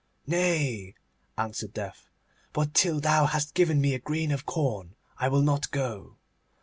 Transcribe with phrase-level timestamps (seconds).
[0.25, 0.95] 'Nay,'
[1.37, 2.09] answered Death,
[2.53, 6.17] 'but till thou hast given me a grain of corn I will not go.